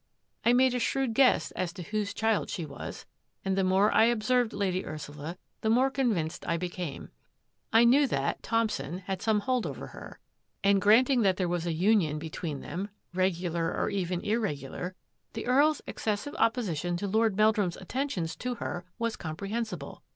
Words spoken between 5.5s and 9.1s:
the more convinced I be came. I knew that— Thompson—